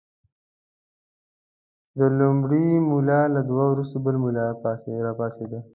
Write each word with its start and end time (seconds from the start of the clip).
د 1.97 1.99
لومړي 2.19 2.67
ملا 2.89 3.21
له 3.35 3.41
دعا 3.49 3.65
وروسته 3.71 3.97
بل 4.05 4.15
ملا 4.23 4.43
راپاڅېد. 5.07 5.53